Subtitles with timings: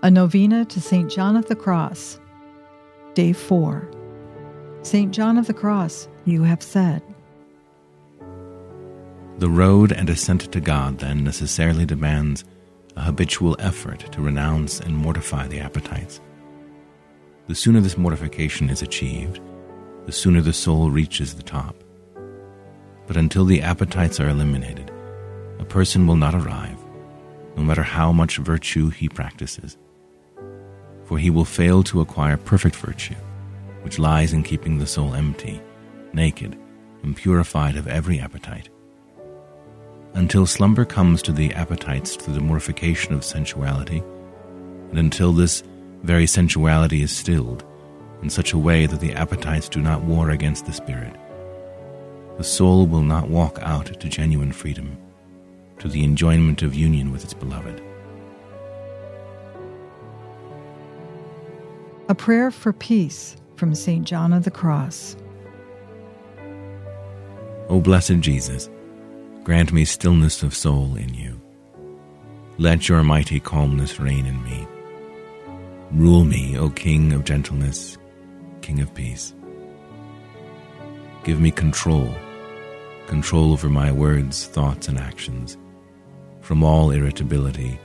[0.00, 1.10] A Novena to St.
[1.10, 2.20] John of the Cross,
[3.14, 3.90] Day 4.
[4.82, 5.12] St.
[5.12, 7.02] John of the Cross, you have said.
[9.38, 12.44] The road and ascent to God then necessarily demands
[12.94, 16.20] a habitual effort to renounce and mortify the appetites.
[17.48, 19.40] The sooner this mortification is achieved,
[20.06, 21.74] the sooner the soul reaches the top.
[23.08, 24.92] But until the appetites are eliminated,
[25.58, 26.78] a person will not arrive,
[27.56, 29.76] no matter how much virtue he practices.
[31.08, 33.14] For he will fail to acquire perfect virtue,
[33.80, 35.58] which lies in keeping the soul empty,
[36.12, 36.54] naked,
[37.02, 38.68] and purified of every appetite.
[40.12, 44.02] Until slumber comes to the appetites through the mortification of sensuality,
[44.90, 45.62] and until this
[46.02, 47.64] very sensuality is stilled
[48.22, 51.16] in such a way that the appetites do not war against the spirit,
[52.36, 54.94] the soul will not walk out to genuine freedom,
[55.78, 57.82] to the enjoyment of union with its beloved.
[62.10, 64.06] A prayer for peace from St.
[64.06, 65.14] John of the Cross.
[67.68, 68.70] O blessed Jesus,
[69.44, 71.38] grant me stillness of soul in you.
[72.56, 74.66] Let your mighty calmness reign in me.
[75.92, 77.98] Rule me, O King of gentleness,
[78.62, 79.34] King of peace.
[81.24, 82.14] Give me control
[83.06, 85.56] control over my words, thoughts, and actions,
[86.40, 87.78] from all irritability,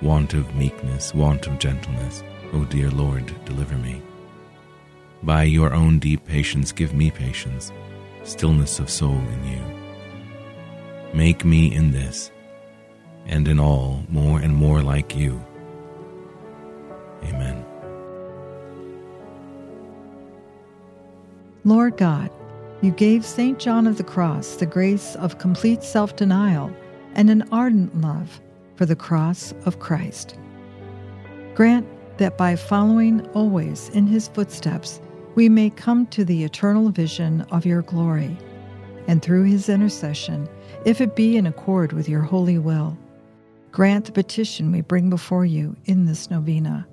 [0.00, 2.22] want of meekness, want of gentleness.
[2.52, 4.02] O dear Lord, deliver me.
[5.22, 7.72] By your own deep patience, give me patience,
[8.24, 9.62] stillness of soul in you.
[11.14, 12.30] Make me in this,
[13.26, 15.42] and in all, more and more like you.
[17.22, 17.64] Amen.
[21.64, 22.30] Lord God,
[22.82, 23.58] you gave St.
[23.58, 26.74] John of the Cross the grace of complete self denial
[27.14, 28.40] and an ardent love
[28.74, 30.36] for the cross of Christ.
[31.54, 31.86] Grant
[32.22, 35.00] that by following always in his footsteps,
[35.34, 38.38] we may come to the eternal vision of your glory,
[39.08, 40.48] and through his intercession,
[40.86, 42.96] if it be in accord with your holy will,
[43.72, 46.86] grant the petition we bring before you in this novena.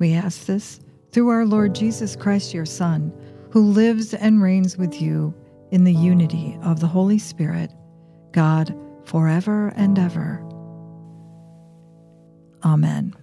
[0.00, 0.80] We ask this
[1.12, 3.12] through our Lord Jesus Christ, your Son
[3.52, 5.32] who lives and reigns with you
[5.70, 7.70] in the unity of the Holy Spirit,
[8.32, 10.44] God, forever and ever.
[12.64, 13.14] Amen.